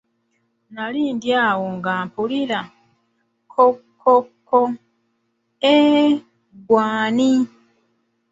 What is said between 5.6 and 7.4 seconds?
eeee ggwe ani?